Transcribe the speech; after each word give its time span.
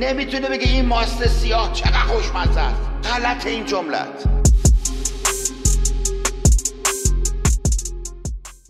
نمی‌تونه 0.00 0.48
بگه 0.48 0.68
این 0.68 0.86
ماست 0.86 1.28
سیاه 1.28 1.72
چقدر 1.72 1.98
خوشمزه 1.98 2.60
است. 2.60 2.80
غلط 3.04 3.46
این 3.46 3.66
جملت 3.66 4.24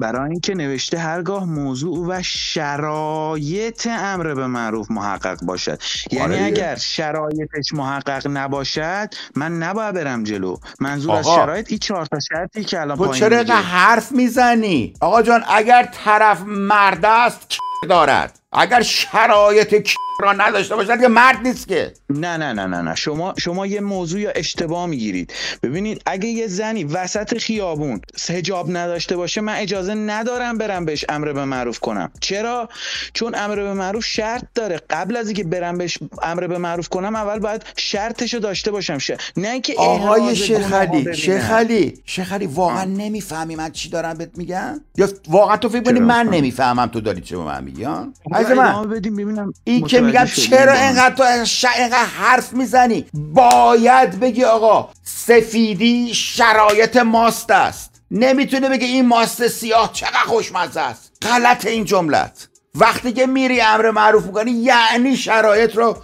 برای 0.01 0.31
اینکه 0.31 0.55
نوشته 0.55 0.99
هرگاه 0.99 1.45
موضوع 1.45 2.07
و 2.09 2.23
شرایط 2.23 3.87
امر 3.87 4.35
به 4.35 4.47
معروف 4.47 4.91
محقق 4.91 5.39
باشد. 5.43 5.79
یعنی 6.11 6.35
آره. 6.35 6.45
اگر 6.45 6.77
شرایطش 6.77 7.73
محقق 7.73 8.27
نباشد 8.31 9.09
من 9.37 9.59
نباید 9.59 9.95
برم 9.95 10.25
جلو. 10.25 10.57
منظور 10.81 11.17
از 11.17 11.27
آقا. 11.27 11.37
شرایط 11.37 11.67
این 11.69 11.79
چهار 11.79 12.07
تا 12.07 12.19
شرطی 12.29 12.65
که 12.65 12.81
الان 12.81 12.99
تو 12.99 13.05
پایین 13.05 13.45
چرا 13.45 13.55
حرف 13.55 14.13
می‌زنی؟ 14.13 14.95
آقا 15.01 15.23
جان 15.23 15.45
اگر 15.49 15.89
طرف 16.05 16.43
مرد 16.47 17.05
است 17.05 17.59
دارد؟ 17.89 18.38
اگر 18.53 18.83
شرایط 18.83 19.89
را 20.21 20.33
نداشته 20.33 20.77
باشد 20.77 21.01
که 21.01 21.09
مرد 21.09 21.47
نیست 21.47 21.69
که. 21.69 21.93
نه 22.11 22.37
نه 22.37 22.53
نه 22.53 22.67
نه 22.67 22.83
نه. 22.83 22.95
شما 22.95 23.35
شما 23.39 23.67
یه 23.67 23.81
موضوع 23.81 24.21
یا 24.21 24.31
اشتباه 24.31 24.87
می‌گیرید. 24.87 25.33
ببینید 25.63 26.03
اگه 26.07 26.29
یه 26.29 26.47
زنی 26.47 26.85
وسط 26.85 27.39
خیابون 27.39 28.01
حجاب 28.29 28.77
نداشته 28.77 29.17
باشه 29.17 29.41
من 29.41 29.55
اجازه 29.55 29.95
ندارم 29.95 30.59
برم 30.59 30.85
بهش 30.85 31.05
امر 31.09 31.33
به 31.33 31.45
معروف 31.45 31.79
کنم. 31.79 32.11
چرا؟ 32.21 32.69
چون 33.13 33.35
امر 33.35 33.57
به 33.57 33.75
معروف 33.75 34.05
شرط 34.05 34.43
داره. 34.55 34.81
قبل 34.91 35.17
از 35.17 35.27
اینکه 35.27 35.45
برم 35.45 35.79
بهش 35.79 35.99
امر 36.23 36.47
به 36.47 36.59
معروف 36.59 36.89
کنم 36.89 37.17
اول 37.17 37.39
باید 37.39 37.63
شرطشو 37.77 38.39
داشته 38.39 38.71
باشم. 38.71 38.99
ش... 38.99 39.11
نه 39.37 39.49
اینکه 39.49 39.75
آقای 39.79 40.37
شیخ 40.37 40.73
علی. 40.73 41.17
شیخ 41.17 41.51
علی. 41.51 42.03
شیخ 42.05 42.33
علی 42.33 42.47
واقعا 42.47 42.85
نمی‌فهمی 42.85 43.57
من 43.57 43.71
چی 43.71 43.89
دارم 43.89 44.19
بهت 44.19 44.39
میگم؟ 44.39 44.81
یا 44.97 45.09
واقعا 45.29 45.57
تو 45.57 45.69
فکر؟ 45.69 45.93
من 45.93 46.29
نمی‌فهمم 46.29 46.87
تو 46.87 47.01
داری 47.01 47.21
چی 47.21 47.37
به 47.37 47.43
من 47.43 47.65
میگی 47.65 47.85
عزیز 48.53 48.59
من 48.59 48.89
بدیم 48.89 49.17
ببینم 49.17 49.53
این 49.65 49.87
که 49.87 50.01
میگم 50.01 50.25
چرا. 50.25 50.73
اینقدر 50.73 51.15
تو. 51.15 51.23
اینقدر 51.77 52.05
حرف 52.05 52.53
می‌زنی 52.53 53.07
باید 53.15 54.21
بگی 54.21 54.45
آقا 54.45 54.91
سفیدی 55.05 56.15
شرایط 56.15 56.97
ماست 56.97 57.51
است 57.51 58.03
نمی‌تونه 58.11 58.69
بگه 58.69 58.87
این 58.87 59.07
ماست 59.07 59.49
سیاه 59.49 59.91
چقدر 59.93 60.25
خوشمزه 60.27 60.81
است 60.81 61.13
غلط 61.23 61.67
این 61.67 61.85
جملت 61.85 62.49
وقتی 62.75 63.13
که 63.13 63.27
میری 63.27 63.61
امر 63.61 63.91
معروف 63.91 64.25
می‌کنی 64.25 64.51
یعنی 64.51 65.17
شرایط 65.17 65.77
رو 65.77 65.97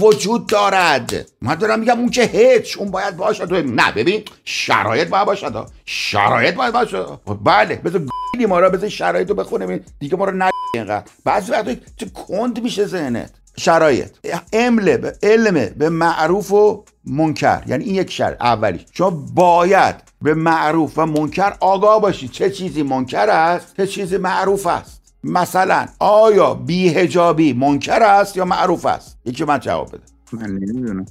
وجود 0.00 0.46
دارد. 0.46 1.26
من 1.42 1.54
دارم 1.54 1.80
میگم 1.80 1.98
اون 1.98 2.10
که 2.10 2.22
هیچ 2.22 2.78
اون 2.78 2.90
باید 2.90 3.16
باشه. 3.16 3.46
تو 3.46 3.62
نه 3.62 3.92
ببین 3.92 4.24
شرایط 4.44 5.08
باید 5.08 5.26
باشد. 5.26 5.66
شرایط 5.84 6.54
باید 6.54 6.72
باشه. 6.72 7.02
خب 7.02 7.38
بله 7.44 7.76
بذار 7.76 8.02
گیلی 8.32 8.46
ما 8.46 8.60
را 8.60 8.70
بذار 8.70 8.88
شرایط 8.88 9.28
رو 9.28 9.34
بخونیم 9.34 9.84
دیگه 9.98 10.16
ما 10.16 10.24
رو 10.24 10.32
نه 10.32 10.50
اینقدر. 10.74 11.04
بعضی 11.24 11.52
وقتا 11.52 11.74
تو 11.96 12.06
کند 12.26 12.62
میشه 12.62 12.86
ذهنت. 12.86 13.30
شرایط. 13.56 14.10
امله 14.52 14.96
به 14.96 15.16
علمه 15.22 15.66
به 15.66 15.88
معروف 15.88 16.52
و 16.52 16.84
منکر. 17.04 17.62
یعنی 17.66 17.84
این 17.84 17.94
یک 17.94 18.10
شرط. 18.10 18.42
اولیش. 18.42 18.84
شما 18.92 19.10
باید 19.10 19.94
به 20.22 20.34
معروف 20.34 20.98
و 20.98 21.06
منکر 21.06 21.52
آگاه 21.60 22.00
باشید 22.00 22.30
چه 22.30 22.50
چیزی 22.50 22.82
منکر 22.82 23.30
است 23.30 23.76
چه 23.76 23.86
چیزی 23.86 24.16
معروف 24.16 24.66
است. 24.66 24.99
مثلا 25.24 25.86
آیا 25.98 26.54
بیهجابی 26.54 27.52
منکر 27.52 28.02
است 28.02 28.36
یا 28.36 28.44
معروف 28.44 28.86
است؟ 28.86 29.18
یکی 29.24 29.44
من 29.44 29.60
جواب 29.60 29.88
بده. 29.88 30.02
من 30.32 30.50
نمی‌دونم. 30.50 31.06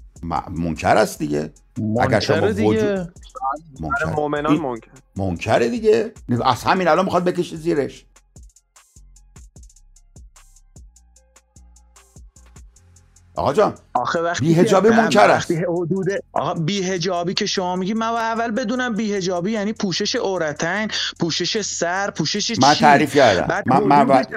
منکر 0.52 0.98
است 0.98 1.20
دیگه. 1.20 1.54
اگر 2.02 2.20
شما 2.20 2.36
منکر 2.36 2.52
دیگه 2.52 2.68
وجود 2.70 3.14
منکر. 3.80 4.16
مؤمنان 4.16 4.58
ممکن 4.58 4.92
منکره 5.18 5.70
دیگه. 5.70 6.12
از 6.46 6.64
همین 6.64 6.88
الان 6.88 7.06
می‌خواد 7.06 7.24
بکشه 7.24 7.56
زیرش. 7.56 8.06
آقا 13.40 13.54
جان 13.54 13.74
آخه 13.94 14.20
وقتی 14.20 14.46
بی‌حجابی 14.46 14.90
که- 14.90 14.96
منکر 14.96 15.30
است. 15.30 15.52
حدود 15.52 16.08
آقا 16.34 16.54
بیهجابی 16.54 17.34
که 17.34 17.46
شما 17.46 17.76
میگی 17.76 17.94
من 17.94 18.08
اول 18.08 18.52
بدونم 18.52 18.94
بیهجابی 18.94 19.52
یعنی 19.52 19.74
پوشش 19.74 20.16
عورتین 20.16 20.88
پوشش 21.20 21.62
سر 21.62 22.10
پوشش 22.12 22.60
من 22.60 22.74
چی؟ 22.74 22.80
تعریف 22.80 23.16
کردم. 23.16 23.62
من 23.66 23.84
من 23.84 24.06
بعد- 24.06 24.34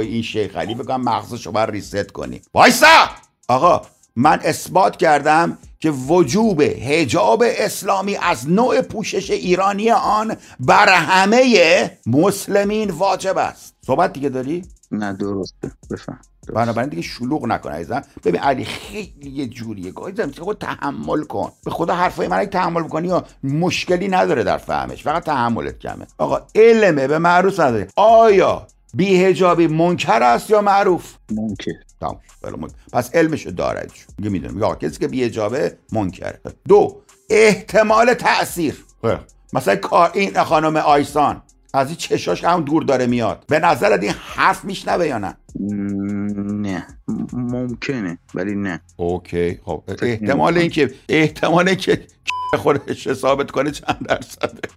این 0.00 0.22
شیخ 0.22 0.56
علی 0.56 0.74
بگم 0.74 1.00
مغزشو 1.00 1.52
باید 1.52 1.70
ریست 1.70 2.12
کنی. 2.12 2.42
وایسا! 2.54 3.06
آقا 3.48 3.82
من 4.16 4.40
اثبات 4.44 4.96
کردم 4.96 5.58
که 5.80 5.90
وجوب 5.90 6.62
حجاب 6.62 7.44
اسلامی 7.46 8.16
از 8.16 8.50
نوع 8.50 8.80
پوشش 8.82 9.30
ایرانی 9.30 9.90
آن 9.90 10.36
بر 10.60 10.88
همه 10.88 11.98
مسلمین 12.06 12.90
واجب 12.90 13.38
است. 13.38 13.74
صحبت 13.86 14.12
دیگه 14.12 14.28
داری؟ 14.28 14.62
نه 14.90 15.12
درسته. 15.12 15.70
بفهم. 15.90 16.18
بنابراین 16.52 16.88
دیگه 16.88 17.02
شلوغ 17.02 17.46
نکن 17.46 17.70
عزیزم. 17.70 18.02
ببین 18.24 18.40
علی 18.40 18.64
خیلی 18.64 19.30
یه 19.30 19.46
جوریه. 19.46 19.92
زمین 20.16 20.32
خود 20.32 20.58
تحمل 20.58 21.22
کن. 21.24 21.52
به 21.64 21.70
خدا 21.70 21.94
حرفای 21.94 22.28
من 22.28 22.38
اگه 22.38 22.50
تحمل 22.50 22.82
بکنی 22.82 23.08
یا 23.08 23.24
مشکلی 23.42 24.08
نداره 24.08 24.44
در 24.44 24.58
فهمش. 24.58 25.02
فقط 25.02 25.24
تحملت 25.24 25.78
کمه. 25.78 26.06
آقا 26.18 26.40
علمه 26.54 27.06
به 27.06 27.18
معروف 27.18 27.60
نداره. 27.60 27.88
آیا 27.96 28.66
بیهجابی 28.94 29.66
منکر 29.66 30.22
است 30.22 30.50
یا 30.50 30.60
معروف؟ 30.60 31.14
ممکن 31.32 31.72
تمام. 32.00 32.20
بله، 32.42 32.56
من- 32.56 32.68
پس 32.92 33.14
علمشو 33.14 33.50
داره 33.50 33.86
میگه 34.18 34.30
می‌دونه 34.30 34.52
میگه 34.52 34.66
آقا 34.66 34.74
کسی 34.74 34.98
که 34.98 35.08
بیهجابه 35.08 35.78
منکره 35.92 36.40
دو 36.68 37.00
احتمال 37.30 38.14
تاثیر 38.14 38.84
خب، 39.02 39.16
مثلا 39.52 39.76
کار 39.76 40.10
این 40.14 40.42
خانم 40.44 40.76
آیسان. 40.76 41.42
از 41.76 41.86
این 41.86 41.96
چشاش 41.96 42.44
هم 42.44 42.62
دور 42.62 42.82
داره 42.82 43.06
میاد. 43.06 43.44
به 43.48 43.58
نظرت 43.58 44.02
این 44.02 44.12
حرف 44.12 44.64
میشنوه 44.64 45.06
یا 45.06 45.18
نه؟ 45.18 45.36
نه. 45.60 46.86
ممکنه 47.32 48.18
ولی 48.34 48.54
نه. 48.54 48.80
اوکی. 48.96 49.58
خب 49.64 49.82
احتمال 50.02 50.58
اینکه 50.58 50.94
احتمال 51.08 51.68
اینکه 51.68 52.06
خودش 52.62 53.12
ثابت 53.12 53.50
کنه 53.50 53.70
چند 53.70 54.06
درصده 54.08 54.68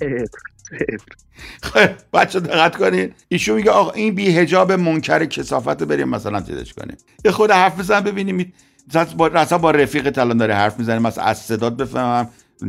خب 1.62 1.88
بچه 2.12 2.40
دقت 2.40 2.76
کنین. 2.76 3.12
ایشون 3.28 3.56
میگه 3.56 3.70
آقا 3.70 3.90
این 3.90 4.14
بی 4.14 4.36
هجاب 4.36 4.72
منکر 4.72 5.24
کسافت 5.24 5.80
رو 5.80 5.86
بریم 5.86 6.08
مثلا 6.08 6.40
چیزش 6.40 6.72
کنیم. 6.74 6.96
یه 7.24 7.30
خود 7.30 7.50
حرف 7.50 7.78
بزن 7.78 8.00
ببینیم. 8.00 8.52
با 9.16 9.28
با 9.58 9.70
رفیقت 9.70 10.18
الان 10.18 10.36
داره 10.36 10.54
حرف 10.54 10.78
می‌زنه. 10.78 10.98
مثلا 10.98 11.24
از 11.24 11.38
صدات 11.38 11.76
بفهمم 11.76 12.28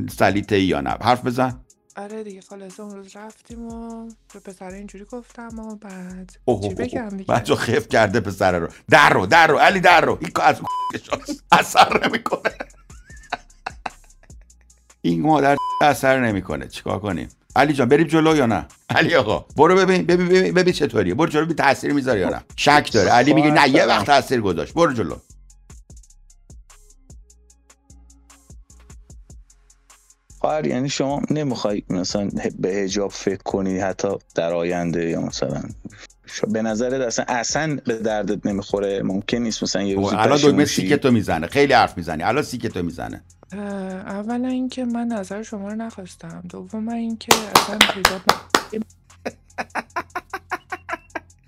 سلیته 0.10 0.60
یا 0.60 0.82
نه. 0.82 0.90
حرف 1.02 1.26
بزن. 1.26 1.62
آره 1.98 2.24
دیگه 2.24 2.42
خلاصه 2.42 2.84
اون 2.84 2.96
روز 2.96 3.16
رفتیم 3.16 3.66
و 3.68 4.10
به 4.34 4.40
پسر 4.40 4.72
اینجوری 4.72 5.06
گفتم 5.06 5.60
و 5.60 5.76
بعد 5.76 6.38
اوه 6.46 6.70
چی 6.70 6.76
بگم. 6.76 7.10
دیگه؟ 7.10 7.34
بچه 7.34 7.56
خف 7.56 7.88
کرده 7.88 8.20
پسره 8.20 8.60
رو. 8.60 8.68
در 8.90 9.10
رو 9.10 9.26
در 9.26 9.48
رو 9.48 9.58
علی 9.58 9.80
در 9.80 10.02
رو. 10.02 10.18
این 10.22 10.30
کار 10.32 10.46
از 10.46 10.62
اثر 11.52 12.08
نمی‌کنه. 12.08 12.52
این 15.02 15.22
مادر 15.22 15.58
اثر 15.82 16.26
نمی‌کنه. 16.26 16.68
چیکار 16.68 17.00
کنیم؟ 17.00 17.30
علی 17.56 17.74
جان 17.74 17.90
بریم 17.90 18.08
جلو 18.08 18.36
یا 18.36 18.46
نه؟ 18.46 18.68
علی 18.90 19.16
آقا 19.16 19.46
برو 19.58 19.76
ببین 19.76 20.06
ببین 20.06 20.28
ببین, 20.28 20.54
ببین 20.54 20.74
چطوریه. 20.74 21.14
برو 21.16 21.28
جلو 21.30 21.44
ببین 21.46 21.56
تاثیر 21.56 21.94
می‌ذاره 21.94 22.20
یا 22.20 22.30
نه؟ 22.30 22.42
شک 22.56 22.90
داره. 22.94 23.10
علی 23.10 23.34
میگه 23.34 23.52
نه 23.52 23.70
یه 23.70 23.86
وقت 23.86 24.06
تاثیر 24.06 24.42
گذاشت. 24.42 24.74
برو 24.74 24.94
جلو. 24.94 25.16
خواهر 30.48 30.68
یعنی 30.68 30.90
شما 30.90 31.22
نمی‌خوای 31.32 31.84
مثلا 31.90 32.30
به 32.60 32.70
هجاب 32.70 33.12
فکر 33.12 33.44
کنی 33.44 33.80
حتی 33.80 34.08
در 34.36 34.54
آینده 34.54 35.10
یا 35.10 35.22
مثلا 35.22 35.62
به 36.48 36.62
نظرت 36.62 37.02
اصلا 37.02 37.26
اصلا 37.28 37.78
به 37.86 37.96
دردت 37.98 38.46
نمی‌خوره؟ 38.46 39.02
ممکن 39.04 39.38
نیست 39.38 39.64
مثلا 39.64 39.82
یه 39.84 39.96
روزی 39.96 40.16
الان 40.16 40.38
دکمه؟ 40.38 40.66
سیکتو 40.66 41.12
می‌زنه 41.12 41.48
خیلی 41.48 41.74
حرف 41.74 41.98
می‌زنی. 41.98 42.24
الان 42.24 42.44
سیکتو 42.44 42.84
می‌زنه. 42.84 43.22
اولا 43.54 44.48
اینکه 44.48 44.86
من 44.86 45.08
نظر 45.08 45.44
شما 45.44 45.68
رو 45.68 45.76
نخواستم. 45.76 46.44
دوم 46.50 46.90
اینکه 46.90 47.34
اصلا 47.56 47.80
حجاب 47.96 48.22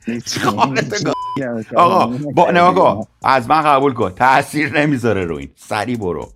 آقا 1.75 2.07
با 2.07 2.51
نه 2.51 2.59
آقا 2.59 3.07
از 3.23 3.49
من 3.49 3.61
قبول 3.61 3.93
کن. 3.93 4.09
تاثیر 4.09 4.79
نمی‌ذاره 4.79 5.25
رو 5.25 5.35
این. 5.35 5.49
سری 5.55 5.95
برو. 5.95 6.33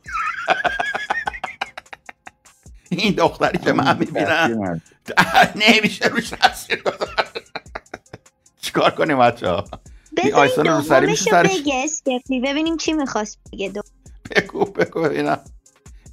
این 2.97 3.13
دختری 3.13 3.57
که 3.57 3.73
من 3.73 3.97
می‌بینم. 3.97 4.81
نمیشه 5.67 6.07
روش 6.07 6.29
تاثیر 6.29 6.81
گذاره 6.81 7.11
چیکار 8.61 8.91
کنیم 8.91 9.19
بچه 9.19 9.49
ها 9.49 9.63
این 10.23 10.33
آیسان 10.33 10.67
رو 10.67 10.81
سری 10.81 11.07
میشه 11.07 11.31
سرش 11.31 11.63
ببینیم 12.29 12.77
چی 12.77 12.93
می‌خواست 12.93 13.39
بگه. 13.53 13.69
دو... 13.69 13.81
بگو 14.35 14.65
بگو 14.65 15.01
ببینم. 15.01 15.39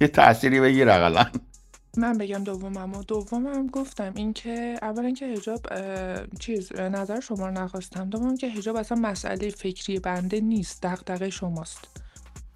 یه 0.01 0.07
تأثیری 0.07 0.59
بگیر 0.59 0.89
اقلا. 0.89 1.25
من 1.97 2.17
بگم 2.17 2.43
دومم 2.43 2.93
و 2.95 3.03
دومم 3.03 3.67
گفتم 3.67 4.13
اینکه 4.15 4.79
اولا 4.81 5.05
اینکه 5.05 5.25
حجاب 5.25 5.61
چیز 6.39 6.75
نظر 6.75 7.19
شما 7.19 7.47
رو 7.47 7.53
نخواستم. 7.53 8.09
دومم 8.09 8.37
که 8.37 8.49
حجاب 8.49 8.75
اصلا 8.75 8.97
مسئله 8.97 9.49
فکری 9.49 9.99
بنده 9.99 10.39
نیست 10.39 10.83
دغدغه 10.83 11.29
شماست. 11.29 11.79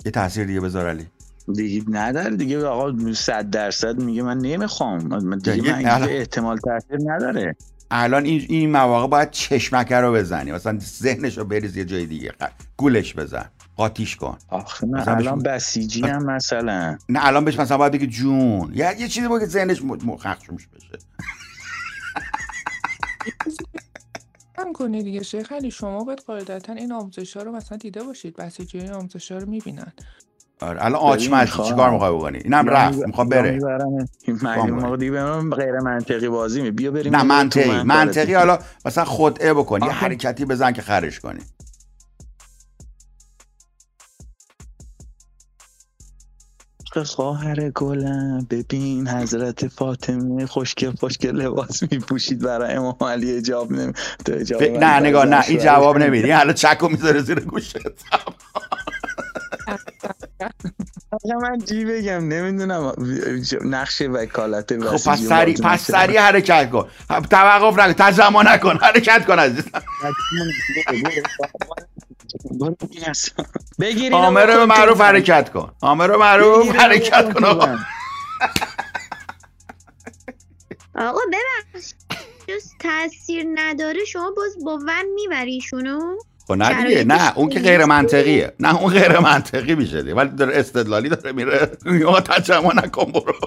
یه 0.06 0.12
تاثیر 0.12 0.46
دیگه 0.46 0.60
بذار 0.60 0.90
علی. 0.90 1.08
دیگه 1.54 1.84
نداره 1.90 2.36
دیگه. 2.36 2.66
آقا 2.66 3.14
صد 3.14 3.50
درصد 3.50 4.02
میگه 4.04 4.24
من 4.24 4.38
نمی‌خوام. 4.38 5.08
من 5.08 5.38
دیگه 5.38 5.54
دیگه 5.56 5.72
من 5.72 5.86
الان- 5.86 6.10
احتمال 6.10 6.58
تاثیر 6.58 6.98
نداره. 7.12 7.56
الان 7.92 8.26
این 8.26 8.46
این 8.50 8.72
مواقع 8.72 9.08
باید 9.08 9.32
چشمکه 9.32 9.96
رو 9.96 10.14
بزنی. 10.14 10.52
مثلا 10.52 10.80
ذهنش 10.80 11.38
رو 11.38 11.46
بریز 11.46 11.78
یه 11.78 11.86
جای 11.86 12.06
دیگه. 12.06 12.32
گولش 12.78 13.14
بزن. 13.16 13.46
قاطیش 13.76 14.16
کن. 14.16 14.38
آخه 14.50 14.88
نه 14.88 15.08
الان 15.08 15.40
بسیجی 15.40 16.02
هم 16.02 16.26
مثلا. 16.26 16.98
نه 17.10 17.26
الان 17.26 17.46
بهش 17.46 17.60
مثلا 17.60 17.78
باید 17.78 17.94
بگی 17.94 18.08
جون. 18.08 18.72
یا 18.74 18.92
یه 18.94 19.08
چیزی 19.08 19.28
بگی 19.28 19.46
ذهنش 19.46 19.82
م- 19.84 19.88
م- 19.92 20.18
خشمش 20.18 20.68
بشه. 20.68 21.00
هم 24.58 24.74
کنی 24.74 25.04
دیگه 25.04 25.24
شیخ 25.24 25.52
علی 25.52 25.72
شما 25.72 26.04
باید 26.04 26.20
قاعدتا 26.20 26.74
این 26.74 26.92
آموزش 26.92 27.38
ها 27.38 27.44
رو 27.44 27.52
مثلا 27.52 27.78
دیده 27.78 28.04
باشید. 28.04 28.36
بسیجی 28.36 28.80
این 28.80 28.92
آموزش 28.92 29.32
ها 29.32 29.38
رو 29.38 29.50
می‌بینن. 29.50 29.94
آره. 30.62 30.86
الان 30.86 31.02
آچمش 31.02 31.42
می‌خوام. 31.42 31.70
چیکار 31.70 31.92
می‌خوای؟ 31.92 32.16
بکنی؟ 32.18 32.38
اینم 32.38 32.70
رفت 32.70 33.00
بره. 33.30 33.52
می‌خوام 34.28 34.64
مگه 34.64 34.72
ما 34.72 34.96
دیگه 34.96 35.26
غیر 35.42 35.80
منطقی 35.80 36.30
بازی 36.30 36.62
می 36.62 36.72
بیا 36.72 36.92
بریم 36.92 37.16
نه 37.16 37.24
منطقی 37.24 37.70
منطقه. 37.70 37.84
منطقی. 37.84 38.34
حالا 38.34 38.60
مثلا 38.86 39.06
خدعه 39.06 39.54
بکن 39.54 39.84
یه 39.84 39.92
حرکتی 39.92 40.46
بزن 40.46 40.72
که 40.72 40.82
خرش 40.82 41.20
کنی. 41.20 41.40
خواهر 47.06 47.70
گلم 47.70 48.48
ببین 48.50 49.08
حضرت 49.08 49.68
فاطمه 49.68 50.46
خوشگل 50.46 50.92
خوشگل 50.92 51.36
لباس 51.36 51.84
میپوشید 51.92 52.42
برای 52.42 52.74
امام 52.74 52.98
علی 53.02 53.38
اجاب 53.38 53.72
نمی 53.72 53.94
نه 54.80 55.00
نگاه 55.00 55.26
نه 55.26 55.44
این 55.48 55.60
جواب 55.60 55.98
نمیدی. 55.98 56.32
حالا 56.32 56.54
چکو 56.54 56.88
می‌ذاره 56.88 57.22
زیر 57.22 57.40
گوشت. 57.40 57.78
من 61.34 61.60
چی 61.60 61.86
بگم؟ 61.86 62.28
نمی‌دونم. 62.28 62.94
نقش 63.66 64.02
وکالت 64.02 64.84
خب 64.84 65.12
پس 65.12 65.22
سری 65.22 65.54
پس. 65.54 65.92
سری 65.92 66.18
حرکت 66.18 66.70
کن. 66.72 66.90
توقف 67.30 67.80
نکن. 67.80 67.94
تجمع 67.94 68.54
نکن. 68.54 68.78
حرکت 68.82 69.26
کن 69.26 69.40
عزیزم. 69.40 69.70
برو 72.60 72.76
این 72.92 73.04
اصلا. 73.08 73.46
بگیر 73.80 74.04
اینو 74.04 74.18
آمر 74.18 74.54
تو 74.54 74.66
معروف. 74.66 75.02
حرکت 75.02 75.50
کن. 75.50 75.72
آمر 75.82 76.08
به 76.08 76.18
معروف 76.18 76.76
حرکت 76.76 77.34
کن. 77.34 77.46
آقا. 80.96 81.20
ببخش 81.34 81.94
جز 82.48 82.72
تاثیر 82.80 83.46
نداره 83.54 84.06
شما 84.06 84.32
باز 84.38 84.58
با 84.66 84.80
ون 84.88 85.06
میبریشونو 85.16 86.18
خب 86.48 86.54
نه 86.54 86.88
دیگه 86.88 87.04
نه 87.04 87.38
اون 87.38 87.50
که. 87.50 87.60
غیر 87.60 87.86
منطقیه. 87.86 88.54
نه 88.60 88.82
اون 88.82 88.94
غیر 88.94 89.20
منطقی 89.20 89.76
میشه 89.76 90.02
دیگه 90.02 90.16
ولی 90.16 90.30
داره 90.30 90.60
استدلالی 90.60 91.10
داره 91.10 91.32
میره. 91.32 91.72
یا 92.02 92.20
تجمع 92.20 92.76
نکن 92.76 93.12
برو. 93.12 93.34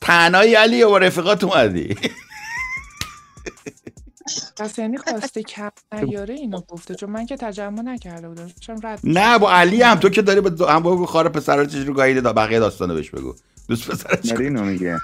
تنهایی 0.00 0.54
علی 0.54 0.82
و 0.82 0.98
رفیقات 0.98 1.44
اومدی. 1.44 1.96
پس 4.56 4.78
یعنی 4.78 4.98
خواسته 4.98 5.42
کم 5.42 5.70
نیاره 5.92 6.34
اینو 6.34 6.60
گفته 6.60 6.94
چون 6.94 7.10
من 7.10 7.26
که 7.26 7.36
تجمع 7.36 7.82
نکرده 7.82 8.28
بودم. 8.28 8.50
چون 8.60 8.80
رد 8.82 9.00
نه 9.04 9.38
با 9.38 9.52
علی 9.52 9.82
هم 9.82 9.98
تو 9.98 10.08
که 10.08 10.22
داری 10.22 10.40
با 10.40 10.66
هم 10.66 10.82
با 10.82 11.06
خار 11.06 11.28
پسرا 11.28 11.64
چجوری 11.64 11.92
گاییده 11.92 12.20
دا 12.20 12.32
بقیه 12.32 12.60
داستانو 12.60 12.94
بهش 12.94 13.10
بگو. 13.10 13.34
دوست 13.68 13.90
پسر 13.90 14.14
داره 14.14 14.44
اینو 14.44 14.64
میگه. 14.64 14.98